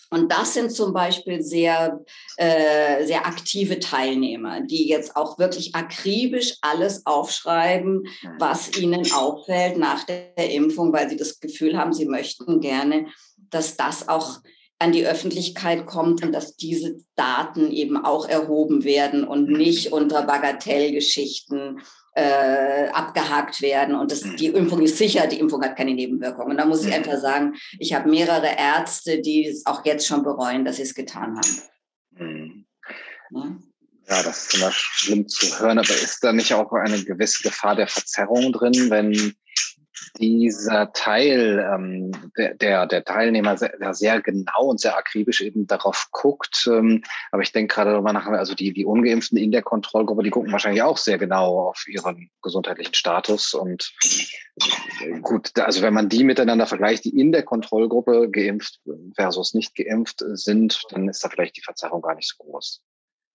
und 0.10 0.32
das 0.32 0.56
sind 0.56 0.72
zum 0.72 0.94
Beispiel 0.94 1.42
sehr, 1.42 2.04
äh, 2.38 3.06
sehr 3.06 3.28
aktive 3.28 3.80
Teilnehmer, 3.80 4.62
die 4.62 4.88
jetzt 4.88 5.16
auch 5.16 5.38
wirklich 5.38 5.75
akribisch 5.75 6.56
alles 6.62 7.06
aufschreiben, 7.06 8.08
was 8.39 8.78
ihnen 8.78 9.12
auffällt 9.12 9.78
nach 9.78 10.04
der 10.06 10.51
Impfung, 10.51 10.92
weil 10.94 11.10
sie 11.10 11.18
das 11.18 11.39
Gefühl 11.39 11.78
haben, 11.78 11.94
sie 11.94 12.06
möchten 12.06 12.60
gerne, 12.60 13.08
dass 13.38 13.78
das 13.78 14.10
auch 14.10 14.39
an 14.80 14.94
die 14.94 15.06
Öffentlichkeit 15.06 15.86
kommt 15.86 16.24
und 16.24 16.32
dass 16.32 16.56
diese 16.56 16.96
Daten 17.16 17.70
eben 17.72 17.98
auch 17.98 18.28
erhoben 18.28 18.86
werden 18.86 19.28
und 19.28 19.50
nicht 19.50 19.92
unter 19.92 20.24
Bagatellgeschichten 20.24 21.82
äh, 22.20 22.90
abgehakt 22.90 23.62
werden. 23.62 23.96
Und 23.96 24.12
das, 24.12 24.22
die 24.22 24.48
Impfung 24.48 24.82
ist 24.82 24.98
sicher, 24.98 25.28
die 25.28 25.40
Impfung 25.40 25.64
hat 25.64 25.78
keine 25.78 25.94
Nebenwirkungen. 25.94 26.52
Und 26.52 26.58
da 26.58 26.66
muss 26.66 26.86
ich 26.86 26.94
einfach 26.94 27.20
sagen, 27.20 27.56
ich 27.80 27.94
habe 27.94 28.10
mehrere 28.10 28.58
Ärzte, 28.58 29.22
die 29.22 29.48
es 29.48 29.66
auch 29.66 29.86
jetzt 29.86 30.08
schon 30.08 30.24
bereuen, 30.24 30.66
dass 30.66 30.78
sie 30.78 30.84
es 30.84 30.96
getan 30.96 31.38
haben. 31.38 31.62
Mhm. 32.18 32.66
Ja? 33.32 33.58
ja, 34.10 34.24
das 34.24 34.48
ist 34.48 34.56
immer 34.56 34.72
schlimm 34.72 35.28
zu 35.28 35.60
hören, 35.60 35.80
aber 35.80 35.90
ist 35.90 36.20
da 36.24 36.34
nicht 36.34 36.54
auch 36.54 36.72
eine 36.74 37.04
gewisse 37.04 37.44
Gefahr 37.44 37.76
der 37.76 37.88
Verzerrung 37.88 38.52
drin, 38.52 38.90
wenn 38.90 39.36
dieser 40.18 40.92
Teil, 40.94 41.60
ähm, 41.74 42.32
der, 42.38 42.56
der, 42.56 42.86
der 42.88 43.04
Teilnehmer 43.04 43.58
sehr, 43.58 43.94
sehr 43.94 44.22
genau 44.22 44.66
und 44.66 44.80
sehr 44.80 44.98
akribisch 44.98 45.42
eben 45.42 45.68
darauf 45.68 46.08
guckt. 46.12 46.68
Ähm, 46.68 47.04
aber 47.32 47.42
ich 47.42 47.51
denke 47.51 47.74
gerade 47.75 47.92
darüber 47.92 48.13
nach, 48.13 48.28
also 48.28 48.56
die, 48.56 48.74
die 48.74 48.86
Ungeimpften 48.86 49.38
in 49.38 49.51
der 49.51 49.62
Kontrollgruppe, 49.62 50.24
die 50.24 50.30
gucken 50.30 50.51
wahrscheinlich 50.51 50.84
auch 50.84 50.98
sehr 50.98 51.18
genau 51.18 51.70
auf 51.70 51.86
ihren 51.88 52.30
gesundheitlichen 52.42 52.94
Status. 52.94 53.54
Und 53.54 53.94
äh, 55.01 55.20
gut, 55.20 55.58
also 55.60 55.82
wenn 55.82 55.94
man 55.94 56.10
die 56.10 56.24
miteinander 56.24 56.66
vergleicht, 56.66 57.06
die 57.06 57.20
in 57.20 57.32
der 57.32 57.44
Kontrollgruppe 57.44 58.30
geimpft 58.32 58.80
versus 59.16 59.54
nicht 59.54 59.75
geimpft 59.75 60.24
sind, 60.34 60.82
dann 60.89 61.08
ist 61.10 61.24
da 61.24 61.30
vielleicht 61.30 61.58
die 61.58 61.63
Verzerrung 61.63 62.01
gar 62.01 62.16
nicht 62.16 62.30
so 62.30 62.44
groß. 62.44 62.82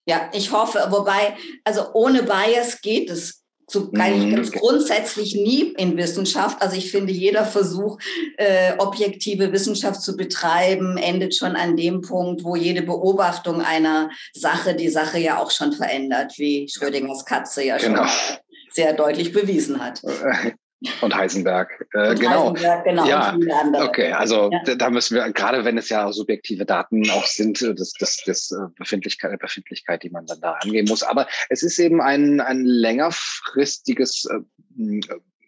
Ja, 0.07 0.31
ich 0.35 0.53
hoffe, 0.53 0.87
wobei, 0.91 1.35
also 1.65 1.93
ohne 1.95 2.25
Bias 2.25 2.83
geht 2.83 3.09
es 3.11 3.44
so 3.69 3.89
mhm. 3.93 4.35
ganz 4.35 4.53
grundsätzlich 4.53 5.35
nie 5.35 5.75
in 5.77 5.97
Wissenschaft. 5.97 6.61
Also 6.61 6.77
ich 6.77 6.91
finde, 6.91 7.13
jeder 7.13 7.45
Versuch, 7.45 7.99
äh, 8.37 8.75
objektive 8.79 9.53
Wissenschaft 9.53 10.03
zu 10.03 10.17
betreiben, 10.17 10.97
endet 10.97 11.35
schon 11.35 11.57
an 11.57 11.77
dem 11.77 12.01
Punkt, 12.01 12.45
wo 12.45 12.57
jede 12.57 12.83
Beobachtung 12.83 13.61
einer 13.61 14.11
Sache 14.33 14.75
die 14.75 14.91
Sache 14.91 15.19
ja 15.19 15.39
auch 15.39 15.51
schon 15.51 15.73
verändert, 15.73 16.35
wie 16.37 16.69
Schrödingers 16.69 17.25
Katze 17.25 17.65
ja 17.65 17.79
genau. 17.79 18.05
schon 18.07 18.39
sehr 18.73 18.93
deutlich 18.93 19.33
bewiesen 19.33 19.83
hat. 19.83 20.03
Und 21.01 21.15
Heisenberg. 21.15 21.87
Äh, 21.93 22.11
und 22.11 22.21
genau. 22.21 22.51
Heisenberg, 22.51 22.85
genau. 22.85 23.07
Ja, 23.07 23.37
okay. 23.83 24.13
Also 24.13 24.51
ja. 24.51 24.75
da 24.75 24.91
müssen 24.91 25.15
wir, 25.15 25.33
gerade 25.33 25.65
wenn 25.65 25.79
es 25.79 25.89
ja 25.89 26.13
subjektive 26.13 26.65
Daten 26.65 27.09
auch 27.11 27.27
sind, 27.27 27.63
äh, 27.63 27.75
das, 27.75 27.93
das, 27.99 28.23
das 28.25 28.51
äh, 28.51 28.69
Befindlichkeit, 28.77 29.39
Befindlichkeit, 29.39 30.03
die 30.03 30.11
man 30.11 30.27
dann 30.27 30.41
da 30.41 30.53
angehen 30.61 30.87
muss. 30.89 31.03
Aber 31.03 31.27
es 31.49 31.63
ist 31.63 31.79
eben 31.79 32.01
ein, 32.01 32.41
ein 32.41 32.65
längerfristiges 32.65 34.27
äh, 34.27 35.01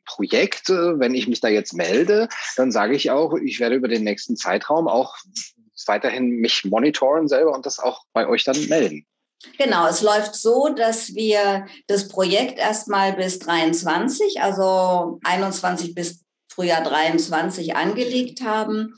Projekt. 0.05 0.69
Wenn 0.69 1.15
ich 1.15 1.27
mich 1.27 1.41
da 1.41 1.49
jetzt 1.49 1.75
melde, 1.75 2.29
dann 2.57 2.71
sage 2.71 2.95
ich 2.95 3.11
auch, 3.11 3.35
ich 3.35 3.59
werde 3.59 3.75
über 3.75 3.89
den 3.89 4.05
nächsten 4.05 4.37
Zeitraum 4.37 4.87
auch 4.87 5.17
weiterhin 5.87 6.29
mich 6.29 6.65
monitoren 6.65 7.29
selber 7.29 7.53
und 7.53 7.67
das 7.67 7.79
auch 7.79 8.05
bei 8.13 8.27
euch 8.29 8.45
dann 8.45 8.57
melden. 8.69 9.07
Genau, 9.59 9.87
es 9.87 10.03
läuft 10.03 10.35
so, 10.35 10.69
dass 10.69 11.15
wir 11.15 11.67
das 11.87 12.09
Projekt 12.09 12.59
erstmal 12.59 13.13
bis 13.13 13.39
23, 13.39 14.41
also 14.41 15.21
21 15.25 15.95
bis 15.95 16.27
Frühjahr 16.57 16.83
23 16.83 17.77
angelegt 17.77 18.41
haben. 18.41 18.95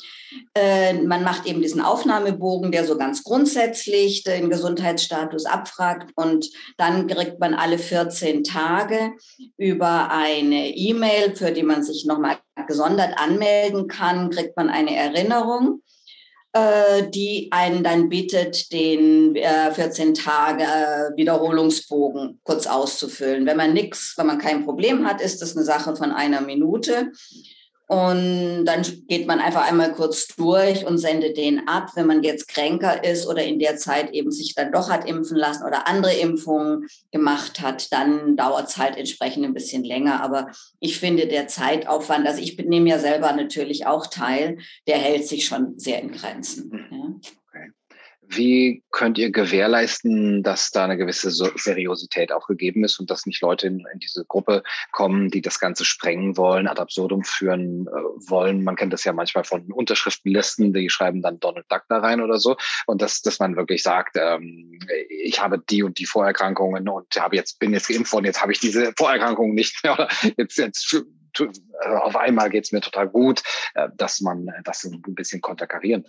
Äh, 0.55 0.95
man 1.03 1.25
macht 1.25 1.45
eben 1.47 1.61
diesen 1.61 1.81
Aufnahmebogen, 1.81 2.71
der 2.71 2.87
so 2.87 2.97
ganz 2.97 3.25
grundsätzlich 3.25 4.23
den 4.23 4.49
Gesundheitsstatus 4.49 5.45
abfragt 5.45 6.13
und 6.15 6.49
dann 6.77 7.09
kriegt 7.09 7.41
man 7.41 7.55
alle 7.55 7.79
14 7.79 8.45
Tage 8.45 9.13
über 9.57 10.13
eine 10.13 10.69
E-Mail, 10.69 11.35
für 11.35 11.51
die 11.51 11.65
man 11.65 11.83
sich 11.83 12.05
nochmal 12.07 12.39
gesondert 12.69 13.19
anmelden 13.19 13.89
kann, 13.89 14.31
kriegt 14.31 14.57
man 14.57 14.71
eine 14.71 14.95
Erinnerung 14.95 15.83
die 17.11 17.49
einen 17.51 17.83
dann 17.83 18.09
bittet, 18.09 18.73
den 18.73 19.37
äh, 19.37 19.73
14 19.73 20.15
Tage 20.15 20.63
äh, 20.63 21.17
Wiederholungsbogen 21.17 22.41
kurz 22.45 22.67
auszufüllen. 22.67 23.47
Wenn 23.47 23.57
man 23.57 23.73
nichts, 23.73 24.15
wenn 24.17 24.27
man 24.27 24.39
kein 24.39 24.65
Problem 24.65 25.07
hat, 25.07 25.21
ist 25.21 25.43
das 25.43 25.57
eine 25.57 25.65
Sache 25.65 25.97
von 25.97 26.13
einer 26.13 26.41
Minute. 26.41 27.13
Und 27.89 28.67
dann 28.67 28.83
geht 29.09 29.27
man 29.27 29.41
einfach 29.41 29.67
einmal 29.67 29.93
kurz 29.93 30.29
durch 30.37 30.85
und 30.87 30.99
sendet 30.99 31.39
den 31.39 31.67
ab. 31.69 31.93
Wenn 31.95 32.07
man 32.07 32.23
jetzt 32.23 32.47
kränker 32.47 33.03
ist 33.03 33.27
oder 33.27 33.43
in 33.43 33.59
der 33.59 33.79
Zeit 33.79 34.13
eben 34.13 34.31
sich 34.31 34.55
dann 34.55 34.73
doch 34.73 34.91
hat 34.91 35.09
impfen 35.09 35.39
lassen 35.39 35.65
oder 35.65 35.89
andere 35.89 36.13
Impfungen 36.13 36.87
gemacht 37.13 37.63
hat, 37.63 37.91
dann 37.91 38.37
dauert 38.37 38.69
es 38.69 38.77
halt 38.77 38.99
entsprechend 38.99 39.47
ein 39.47 39.55
bisschen 39.55 39.85
länger. 39.85 40.23
Aber 40.23 40.49
ich 40.81 40.99
finde, 40.99 41.29
der 41.29 41.49
Zeitaufwand, 41.49 42.27
also 42.27 42.43
ich 42.43 42.59
nehme 42.59 42.91
ja 42.91 42.99
selber 42.99 43.33
natürlich 43.33 43.87
auch 43.87 44.07
teil, 44.07 44.59
der 44.87 44.99
hält 44.99 45.27
sich 45.27 45.47
schon 45.47 45.79
sehr 45.79 46.03
in 46.03 46.13
Grenzen. 46.13 46.89
Ja. 46.91 47.08
Wie 48.31 48.83
könnt 48.91 49.17
ihr 49.17 49.31
gewährleisten, 49.31 50.43
dass 50.43 50.71
da 50.71 50.85
eine 50.85 50.99
gewisse 50.99 51.31
Seriosität 51.31 52.31
auch 52.31 52.47
gegeben 52.47 52.85
ist 52.85 53.01
und 53.01 53.11
dass 53.11 53.25
nicht 53.25 53.41
Leute 53.41 53.67
in, 53.67 53.87
in 53.91 54.01
diese 54.01 54.27
Gruppe 54.27 54.63
kommen, 54.93 55.31
die 55.31 55.41
das 55.41 55.59
Ganze 55.59 55.87
sprengen 55.87 56.37
wollen, 56.37 56.69
ad 56.69 56.79
absurdum 56.79 57.25
führen 57.25 57.87
äh, 57.87 57.91
wollen? 58.29 58.65
Man 58.65 58.77
kennt 58.77 58.93
das 58.93 59.05
ja 59.05 59.15
manchmal 59.15 59.45
von 59.45 59.73
Unterschriftenlisten, 59.73 60.75
die 60.75 60.91
schreiben 60.91 61.23
dann 61.23 61.41
Donald 61.41 61.65
Duck 61.71 61.85
da 61.89 62.01
rein 62.01 62.21
oder 62.21 62.39
so. 62.39 62.57
Und 62.87 63.01
dass, 63.01 63.23
dass 63.23 63.39
man 63.39 63.57
wirklich 63.57 63.83
sagt, 63.83 64.17
ähm, 64.21 64.79
ich 65.09 65.41
habe 65.41 65.59
die 65.59 65.83
und 65.83 65.99
die 65.99 66.07
Vorerkrankungen 66.07 66.87
und 66.87 67.07
habe 67.19 67.37
jetzt, 67.37 67.59
bin 67.59 67.73
jetzt 67.73 67.89
geimpft 67.89 68.13
worden, 68.13 68.27
jetzt 68.27 68.43
habe 68.43 68.53
ich 68.53 68.61
diese 68.61 68.93
Vorerkrankungen 68.99 69.55
nicht 69.55 69.83
mehr. 69.83 69.95
Oder 69.95 70.09
jetzt, 70.37 70.59
jetzt 70.59 71.03
äh, 71.41 71.47
auf 72.03 72.17
einmal 72.17 72.51
geht's 72.51 72.73
mir 72.73 72.83
total 72.83 73.09
gut, 73.09 73.43
äh, 73.75 73.89
dass 73.97 74.21
man 74.21 74.51
das 74.65 74.85
ein 74.85 75.01
bisschen 75.15 75.41
konterkarieren. 75.41 76.07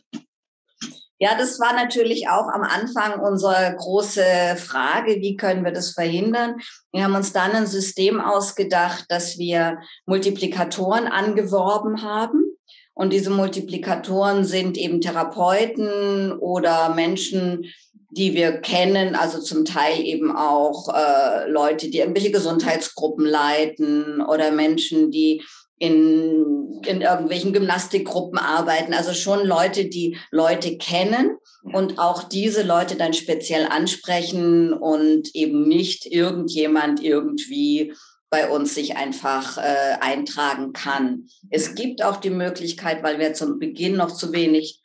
Ja, 1.21 1.35
das 1.37 1.59
war 1.59 1.73
natürlich 1.73 2.29
auch 2.29 2.47
am 2.47 2.61
Anfang 2.61 3.19
unsere 3.19 3.75
große 3.77 4.55
Frage, 4.55 5.17
wie 5.19 5.35
können 5.35 5.65
wir 5.65 5.73
das 5.73 5.91
verhindern? 5.91 6.55
Wir 6.93 7.03
haben 7.03 7.15
uns 7.15 7.33
dann 7.33 7.51
ein 7.51 7.67
System 7.67 8.21
ausgedacht, 8.21 9.03
dass 9.09 9.37
wir 9.37 9.79
Multiplikatoren 10.05 11.07
angeworben 11.07 12.03
haben. 12.03 12.45
Und 12.93 13.11
diese 13.11 13.31
Multiplikatoren 13.31 14.45
sind 14.45 14.77
eben 14.77 15.01
Therapeuten 15.01 16.31
oder 16.31 16.93
Menschen, 16.93 17.65
die 18.11 18.33
wir 18.33 18.59
kennen, 18.61 19.15
also 19.15 19.39
zum 19.39 19.65
Teil 19.65 20.01
eben 20.01 20.35
auch 20.35 20.87
äh, 20.93 21.49
Leute, 21.49 21.89
die 21.89 21.99
irgendwelche 21.99 22.31
Gesundheitsgruppen 22.31 23.25
leiten 23.25 24.21
oder 24.21 24.51
Menschen, 24.51 25.11
die 25.11 25.43
in, 25.79 26.81
in 26.85 27.01
irgendwelchen 27.01 27.53
Gymnastikgruppen 27.53 28.37
arbeiten. 28.37 28.93
Also 28.93 29.13
schon 29.13 29.45
Leute, 29.45 29.85
die 29.85 30.17
Leute 30.29 30.77
kennen 30.77 31.37
und 31.63 31.97
auch 31.97 32.23
diese 32.23 32.63
Leute 32.63 32.95
dann 32.95 33.13
speziell 33.13 33.65
ansprechen 33.65 34.73
und 34.73 35.33
eben 35.33 35.67
nicht 35.67 36.05
irgendjemand 36.05 37.01
irgendwie 37.01 37.93
bei 38.29 38.49
uns 38.49 38.75
sich 38.75 38.95
einfach 38.95 39.57
äh, 39.57 39.97
eintragen 40.01 40.73
kann. 40.73 41.25
Es 41.49 41.73
gibt 41.73 42.03
auch 42.03 42.17
die 42.17 42.29
Möglichkeit, 42.29 43.01
weil 43.01 43.17
wir 43.17 43.33
zum 43.33 43.57
Beginn 43.57 43.95
noch 43.95 44.11
zu 44.11 44.31
wenig 44.33 44.81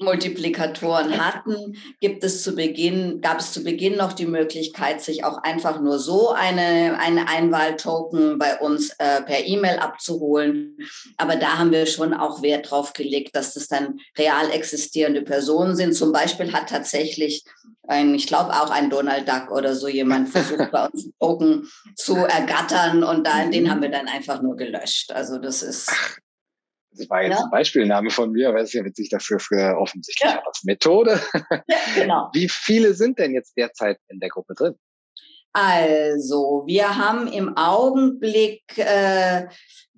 Multiplikatoren 0.00 1.24
hatten, 1.24 1.76
gibt 2.00 2.24
es 2.24 2.42
zu 2.42 2.54
Beginn, 2.54 3.20
gab 3.20 3.38
es 3.38 3.52
zu 3.52 3.62
Beginn 3.62 3.96
noch 3.96 4.14
die 4.14 4.26
Möglichkeit, 4.26 5.02
sich 5.02 5.24
auch 5.24 5.38
einfach 5.42 5.80
nur 5.80 5.98
so 5.98 6.30
eine, 6.30 6.98
eine 6.98 7.28
Einwahltoken 7.28 8.38
bei 8.38 8.58
uns 8.58 8.90
äh, 8.98 9.22
per 9.22 9.46
E-Mail 9.46 9.78
abzuholen. 9.78 10.78
Aber 11.18 11.36
da 11.36 11.58
haben 11.58 11.70
wir 11.70 11.84
schon 11.86 12.14
auch 12.14 12.42
Wert 12.42 12.70
drauf 12.70 12.94
gelegt, 12.94 13.36
dass 13.36 13.54
das 13.54 13.68
dann 13.68 14.00
real 14.16 14.50
existierende 14.50 15.22
Personen 15.22 15.76
sind. 15.76 15.94
Zum 15.94 16.12
Beispiel 16.12 16.52
hat 16.52 16.70
tatsächlich 16.70 17.44
ein, 17.86 18.14
ich 18.14 18.26
glaube 18.26 18.52
auch 18.52 18.70
ein 18.70 18.88
Donald 18.88 19.28
Duck 19.28 19.50
oder 19.50 19.74
so 19.74 19.86
jemand 19.86 20.28
versucht 20.30 20.70
bei 20.70 20.86
uns 20.86 21.10
Token 21.20 21.68
zu 21.94 22.16
ergattern 22.16 23.02
und 23.02 23.26
da, 23.26 23.44
den 23.46 23.70
haben 23.70 23.82
wir 23.82 23.90
dann 23.90 24.08
einfach 24.08 24.40
nur 24.40 24.56
gelöscht. 24.56 25.12
Also 25.12 25.38
das 25.38 25.62
ist 25.62 25.92
das 26.92 27.08
war 27.08 27.22
jetzt 27.22 27.38
ja. 27.38 27.44
ein 27.44 27.50
Beispielname 27.50 28.10
von 28.10 28.32
mir, 28.32 28.48
aber 28.48 28.60
es 28.60 28.70
ist 28.70 28.74
ja 28.74 28.84
witzig, 28.84 29.10
dass 29.10 29.24
das 29.26 29.42
für 29.42 29.76
offensichtlich 29.78 30.30
ja. 30.30 30.42
als 30.44 30.64
Methode. 30.64 31.20
Ja, 31.68 31.76
genau. 31.94 32.28
Wie 32.32 32.48
viele 32.48 32.94
sind 32.94 33.18
denn 33.18 33.32
jetzt 33.32 33.56
derzeit 33.56 33.98
in 34.08 34.18
der 34.20 34.28
Gruppe 34.28 34.54
drin? 34.54 34.74
Also, 35.52 36.62
wir 36.66 36.96
haben 36.96 37.26
im 37.26 37.56
Augenblick 37.56 38.62
äh, 38.76 39.48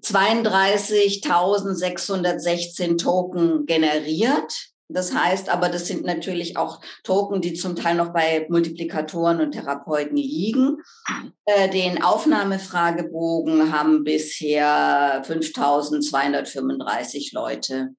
32.616 0.02 2.98
Token 2.98 3.66
generiert. 3.66 4.71
Das 4.92 5.14
heißt 5.14 5.48
aber, 5.48 5.68
das 5.68 5.86
sind 5.86 6.04
natürlich 6.04 6.56
auch 6.56 6.80
Token, 7.04 7.40
die 7.40 7.54
zum 7.54 7.76
Teil 7.76 7.96
noch 7.96 8.12
bei 8.12 8.46
Multiplikatoren 8.48 9.40
und 9.40 9.52
Therapeuten 9.52 10.16
liegen. 10.16 10.78
Äh, 11.44 11.68
den 11.70 12.02
Aufnahmefragebogen 12.02 13.72
haben 13.72 14.04
bisher 14.04 15.22
5235 15.24 17.32
Leute 17.32 17.94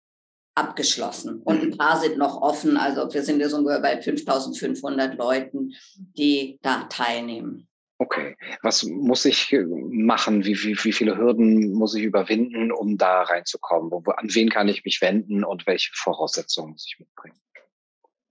abgeschlossen 0.55 1.41
und 1.43 1.61
ein 1.61 1.77
paar 1.77 1.99
sind 1.99 2.17
noch 2.17 2.41
offen. 2.41 2.77
Also 2.77 3.11
wir 3.11 3.23
sind 3.23 3.39
jetzt 3.39 3.53
ungefähr 3.53 3.81
bei 3.81 4.01
5500 4.01 5.15
Leuten, 5.15 5.73
die 5.95 6.59
da 6.61 6.83
teilnehmen. 6.83 7.67
Okay. 8.03 8.35
Was 8.61 8.83
muss 8.83 9.23
ich 9.23 9.53
äh, 9.53 9.63
machen? 9.63 10.43
Wie, 10.43 10.61
wie, 10.61 10.77
wie 10.83 10.91
viele 10.91 11.17
Hürden 11.17 11.71
muss 11.71 11.95
ich 11.95 12.03
überwinden, 12.03 12.73
um 12.73 12.97
da 12.97 13.21
reinzukommen? 13.21 13.91
Wo, 13.91 14.03
an 14.11 14.27
wen 14.35 14.49
kann 14.49 14.67
ich 14.67 14.83
mich 14.83 14.99
wenden 15.01 15.45
und 15.45 15.65
welche 15.67 15.91
Voraussetzungen 15.93 16.71
muss 16.71 16.85
ich 16.85 16.99
mitbringen? 16.99 17.37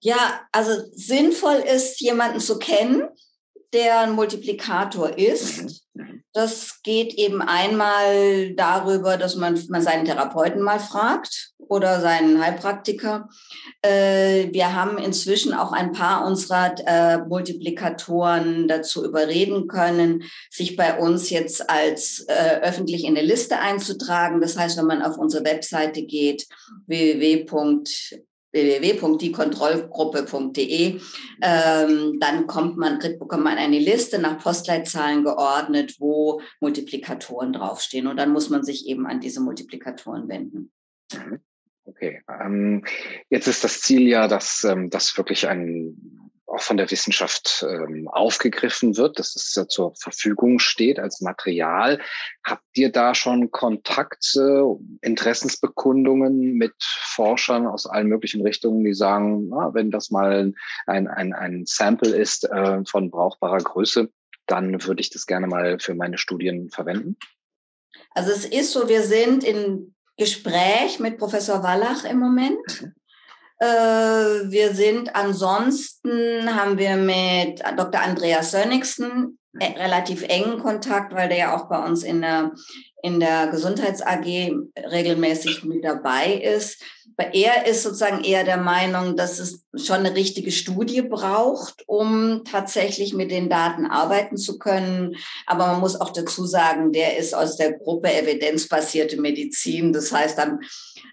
Ja, 0.00 0.43
also 0.52 0.73
sinnvoll 0.93 1.64
ist, 1.75 2.00
jemanden 2.02 2.41
zu 2.41 2.59
kennen, 2.59 3.09
der 3.73 4.00
ein 4.00 4.12
Multiplikator 4.12 5.17
ist. 5.17 5.62
Mhm. 5.95 6.05
mhm. 6.05 6.25
Das 6.35 6.83
geht 6.83 7.14
eben 7.14 7.41
einmal 7.41 8.55
darüber, 8.55 9.17
dass 9.17 9.37
man, 9.37 9.59
man 9.69 9.83
seinen 9.83 10.05
Therapeuten 10.05 10.61
mal 10.61 10.81
fragt 10.81 11.51
oder 11.73 12.00
seinen 12.00 12.45
Heilpraktiker. 12.45 13.29
Äh, 13.81 14.52
wir 14.52 14.75
haben 14.75 14.99
inzwischen 14.99 15.55
auch 15.55 15.73
ein 15.73 15.93
paar 15.93 16.26
unserer 16.26 16.75
äh, 16.87 17.19
Multiplikatoren 17.26 18.69
dazu 18.69 19.05
überreden 19.05 19.69
können, 19.69 20.25
sich 20.50 20.76
bei 20.76 20.99
uns 20.99 21.31
jetzt 21.31 21.71
als 21.71 22.26
äh, 22.29 22.61
öffentlich 22.62 23.05
in 23.05 23.14
der 23.14 23.25
Liste 23.25 23.59
einzutragen. 23.59 24.41
Das 24.41 24.57
heißt, 24.57 24.76
wenn 24.79 24.87
man 24.87 25.02
auf 25.02 25.17
unsere 25.17 25.45
Webseite 25.45 26.02
geht, 26.02 26.47
www 26.87 27.47
www.diekontrollgruppe.de. 28.52 31.00
Ähm, 31.43 32.21
dann 32.21 32.47
kommt 32.47 32.76
man, 32.76 32.99
kriegt, 32.99 33.19
bekommt 33.19 33.45
man 33.45 33.57
eine 33.59 33.79
Liste 33.79 34.19
nach 34.19 34.38
Postleitzahlen 34.38 35.25
geordnet, 35.25 35.97
wo 35.99 36.43
Multiplikatoren 36.61 37.55
draufstehen. 37.55 38.07
Und 38.07 38.19
dann 38.19 38.33
muss 38.33 38.50
man 38.50 38.62
sich 38.62 38.87
eben 38.87 39.07
an 39.07 39.21
diese 39.21 39.41
Multiplikatoren 39.41 40.29
wenden. 40.29 40.71
Okay. 41.85 42.23
Ähm, 42.29 42.85
jetzt 43.29 43.49
ist 43.49 43.65
das 43.65 43.81
Ziel 43.81 44.07
ja, 44.09 44.29
dass 44.29 44.65
ähm, 44.65 44.91
das 44.91 45.17
wirklich 45.17 45.49
ein 45.49 46.23
auch 46.53 46.61
von 46.61 46.77
der 46.77 46.91
Wissenschaft 46.91 47.65
ähm, 47.67 48.09
aufgegriffen 48.09 48.97
wird, 48.99 49.19
dass 49.19 49.35
es 49.37 49.55
ja 49.55 49.67
zur 49.67 49.95
Verfügung 49.97 50.59
steht 50.59 50.99
als 50.99 51.23
Material. 51.23 51.99
Habt 52.45 52.67
ihr 52.75 52.93
da 52.93 53.15
schon 53.15 53.51
Kontakte, 53.51 54.65
Interessensbekundungen 55.01 56.55
mit 56.55 56.75
Forschern 56.79 57.67
aus 57.67 57.87
allen 57.87 58.09
möglichen 58.09 58.43
Richtungen, 58.43 58.85
die 58.85 58.93
sagen, 58.93 59.49
na, 59.49 59.73
wenn 59.73 59.91
das 59.91 60.11
mal 60.11 60.53
ein, 60.87 61.09
ein, 61.09 61.33
ein 61.33 61.65
Sample 61.65 62.15
ist 62.15 62.45
äh, 62.45 62.85
von 62.85 63.11
brauchbarer 63.11 63.59
Größe, 63.59 64.11
dann 64.47 64.85
würde 64.85 65.01
ich 65.01 65.09
das 65.09 65.27
gerne 65.27 65.47
mal 65.47 65.79
für 65.79 65.95
meine 65.95 66.19
Studien 66.19 66.69
verwenden? 66.69 67.17
Also 68.11 68.31
es 68.31 68.45
ist 68.45 68.73
so, 68.73 68.91
wir 68.91 69.03
sind 69.03 69.43
in 69.43 69.95
Gespräch 70.16 70.99
mit 70.99 71.19
Professor 71.19 71.62
Wallach 71.62 72.04
im 72.04 72.19
Moment. 72.19 72.92
Äh, 73.59 73.66
wir 73.66 74.75
sind 74.75 75.14
ansonsten, 75.14 76.54
haben 76.54 76.78
wir 76.78 76.97
mit 76.97 77.61
Dr. 77.76 78.00
Andreas 78.00 78.50
Sönnigsen 78.50 79.38
äh, 79.59 79.78
relativ 79.78 80.23
engen 80.23 80.59
Kontakt, 80.59 81.14
weil 81.14 81.28
der 81.28 81.38
ja 81.38 81.57
auch 81.57 81.69
bei 81.69 81.78
uns 81.78 82.02
in 82.02 82.23
der, 82.23 82.52
in 83.02 83.18
der 83.18 83.49
Gesundheits 83.49 84.00
AG 84.00 84.25
regelmäßig 84.76 85.64
mit 85.64 85.85
dabei 85.85 86.35
ist. 86.35 86.80
Er 87.32 87.66
ist 87.66 87.82
sozusagen 87.82 88.25
eher 88.25 88.44
der 88.44 88.56
Meinung, 88.56 89.16
dass 89.16 89.38
es 89.38 89.64
schon 89.75 89.99
eine 89.99 90.14
richtige 90.14 90.50
Studie 90.50 91.02
braucht, 91.02 91.82
um 91.87 92.42
tatsächlich 92.44 93.12
mit 93.12 93.30
den 93.30 93.49
Daten 93.49 93.87
arbeiten 93.87 94.37
zu 94.37 94.59
können. 94.59 95.16
Aber 95.47 95.66
man 95.66 95.80
muss 95.80 96.00
auch 96.00 96.11
dazu 96.11 96.47
sagen, 96.47 96.92
der 96.92 97.18
ist 97.18 97.35
aus 97.35 97.56
der 97.56 97.73
Gruppe 97.73 98.12
evidenzbasierte 98.12 99.21
Medizin. 99.21 99.92
Das 99.92 100.12
heißt, 100.12 100.38
dann 100.38 100.61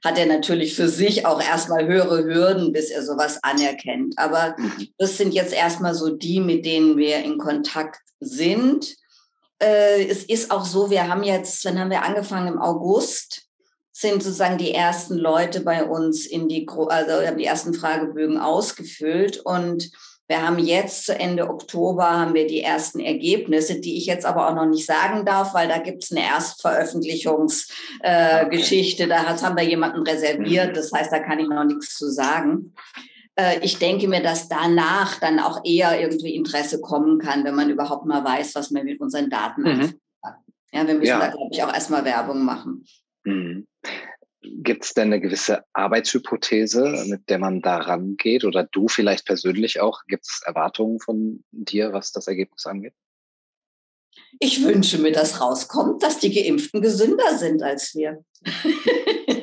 hat 0.04 0.18
er 0.18 0.28
natürlich 0.28 0.76
für 0.76 0.88
sich 0.88 1.26
auch 1.26 1.42
erstmal 1.42 1.88
höhere 1.88 2.24
Hürden, 2.24 2.72
bis 2.72 2.92
er 2.92 3.04
sowas 3.04 3.40
anerkennt. 3.44 4.18
Aber 4.18 4.56
mhm. 4.58 4.88
das 4.98 5.18
sind 5.18 5.34
jetzt 5.34 5.54
erstmal 5.54 5.96
so 5.96 6.10
die, 6.10 6.40
mit 6.40 6.66
denen 6.66 6.98
wir 6.98 7.18
in 7.24 7.38
Kontakt 7.38 8.00
sind. 8.20 8.96
Äh, 9.62 10.08
es 10.08 10.24
ist 10.24 10.52
auch 10.52 10.66
so, 10.66 10.90
wir 10.90 11.08
haben 11.08 11.24
jetzt, 11.24 11.66
dann 11.66 11.80
haben 11.80 11.90
wir 11.90 12.04
angefangen 12.04 12.48
im 12.48 12.62
August, 12.62 13.44
sind 13.92 14.24
sozusagen 14.24 14.58
die 14.58 14.74
ersten 14.74 15.18
Leute 15.18 15.62
bei 15.62 15.84
uns 15.84 16.26
in 16.26 16.48
die, 16.48 16.66
also 16.70 17.28
haben 17.28 17.38
die 17.38 17.46
ersten 17.46 17.74
Fragebögen 17.74 18.38
ausgefüllt 18.38 19.40
und 19.40 19.92
wir 20.30 20.46
haben 20.46 20.60
jetzt 20.60 21.08
zu 21.08 21.18
Ende 21.18 21.50
Oktober 21.50 22.08
haben 22.08 22.36
wir 22.36 22.46
die 22.46 22.62
ersten 22.62 23.00
Ergebnisse, 23.00 23.82
die 23.82 23.98
ich 23.98 24.06
jetzt 24.06 24.28
aber 24.28 24.48
auch 24.48 24.54
noch 24.54 24.68
nicht 24.68 24.86
sagen 24.86 25.26
darf, 25.26 25.56
weil 25.56 25.68
da 25.68 25.80
gibt 25.80 26.04
es 26.04 26.12
eine 26.12 26.24
Erstveröffentlichungsgeschichte. 26.24 29.04
Äh, 29.04 29.08
da 29.08 29.42
haben 29.42 29.58
wir 29.58 29.64
jemanden 29.64 30.04
reserviert. 30.04 30.70
Mhm. 30.70 30.74
Das 30.76 30.92
heißt, 30.92 31.12
da 31.12 31.18
kann 31.18 31.40
ich 31.40 31.48
noch 31.48 31.64
nichts 31.64 31.96
zu 31.96 32.12
sagen. 32.12 32.76
Äh, 33.40 33.60
ich 33.64 33.80
denke 33.80 34.08
mir, 34.08 34.22
dass 34.22 34.50
danach 34.50 35.20
dann 35.20 35.40
auch 35.40 35.64
eher 35.64 36.00
irgendwie 36.00 36.36
Interesse 36.36 36.82
kommen 36.82 37.20
kann, 37.20 37.46
wenn 37.46 37.56
man 37.56 37.70
überhaupt 37.70 38.06
mal 38.06 38.24
weiß, 38.24 38.56
was 38.56 38.72
man 38.72 38.84
mit 38.84 39.00
unseren 39.00 39.30
Daten 39.30 39.62
mhm. 39.62 39.82
hat. 39.82 39.94
Ja, 40.72 40.86
wir 40.86 40.96
müssen 40.96 41.08
ja. 41.08 41.20
da, 41.20 41.30
glaube 41.30 41.50
ich, 41.52 41.64
auch 41.64 41.74
erstmal 41.74 42.06
Werbung 42.06 42.44
machen. 42.44 42.86
Mhm. 43.24 43.66
Gibt 44.42 44.84
es 44.86 44.94
denn 44.94 45.08
eine 45.08 45.22
gewisse 45.22 45.64
Arbeitshypothese, 45.74 47.06
mit 47.08 47.30
der 47.30 47.40
man 47.40 47.62
da 47.62 47.78
rangeht 47.78 48.44
oder 48.44 48.64
du 48.64 48.88
vielleicht 48.88 49.26
persönlich 49.26 49.80
auch? 49.80 50.02
Gibt 50.08 50.26
es 50.26 50.42
Erwartungen 50.46 51.00
von 51.00 51.44
dir, 51.52 51.94
was 51.94 52.12
das 52.12 52.28
Ergebnis 52.28 52.66
angeht? 52.66 52.94
Ich 54.40 54.64
wünsche 54.64 54.98
mir, 55.00 55.12
dass 55.12 55.42
rauskommt, 55.42 56.04
dass 56.04 56.20
die 56.20 56.34
Geimpften 56.34 56.82
gesünder 56.82 57.38
sind 57.38 57.64
als 57.64 57.96
wir. 57.96 58.24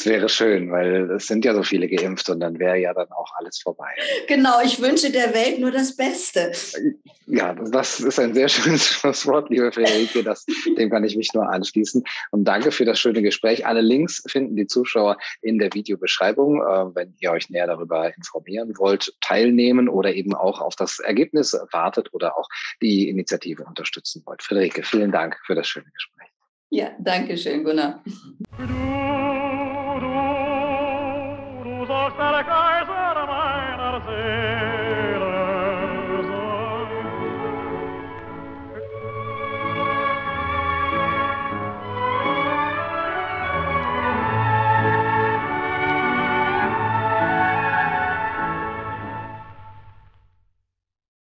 Das 0.00 0.06
wäre 0.06 0.30
schön, 0.30 0.72
weil 0.72 1.10
es 1.10 1.26
sind 1.26 1.44
ja 1.44 1.52
so 1.52 1.62
viele 1.62 1.86
geimpft 1.86 2.30
und 2.30 2.40
dann 2.40 2.58
wäre 2.58 2.78
ja 2.78 2.94
dann 2.94 3.12
auch 3.12 3.30
alles 3.36 3.60
vorbei. 3.60 3.90
Genau, 4.28 4.62
ich 4.64 4.80
wünsche 4.80 5.12
der 5.12 5.34
Welt 5.34 5.60
nur 5.60 5.70
das 5.70 5.94
Beste. 5.94 6.52
Ja, 7.26 7.52
das 7.52 8.00
ist 8.00 8.18
ein 8.18 8.32
sehr 8.32 8.48
schönes 8.48 8.86
Schlusswort, 8.86 9.50
liebe 9.50 9.70
Friederike. 9.70 10.24
Das, 10.24 10.46
dem 10.78 10.88
kann 10.88 11.04
ich 11.04 11.18
mich 11.18 11.34
nur 11.34 11.46
anschließen. 11.46 12.02
Und 12.30 12.44
danke 12.44 12.72
für 12.72 12.86
das 12.86 12.98
schöne 12.98 13.20
Gespräch. 13.20 13.66
Alle 13.66 13.82
Links 13.82 14.22
finden 14.26 14.56
die 14.56 14.66
Zuschauer 14.66 15.18
in 15.42 15.58
der 15.58 15.74
Videobeschreibung. 15.74 16.62
Äh, 16.62 16.94
wenn 16.94 17.14
ihr 17.18 17.32
euch 17.32 17.50
näher 17.50 17.66
darüber 17.66 18.10
informieren 18.16 18.72
wollt, 18.78 19.12
teilnehmen 19.20 19.90
oder 19.90 20.14
eben 20.14 20.34
auch 20.34 20.62
auf 20.62 20.76
das 20.76 21.00
Ergebnis 21.00 21.54
wartet 21.72 22.14
oder 22.14 22.38
auch 22.38 22.48
die 22.80 23.10
Initiative 23.10 23.64
unterstützen 23.64 24.22
wollt. 24.24 24.42
Friederike, 24.42 24.82
vielen 24.82 25.12
Dank 25.12 25.38
für 25.44 25.54
das 25.54 25.68
schöne 25.68 25.90
Gespräch. 25.92 26.28
Ja, 26.70 26.92
danke 26.98 27.36
schön, 27.36 27.64
Gunnar. 27.64 28.02
Para 32.20 32.40
acá. 32.40 32.69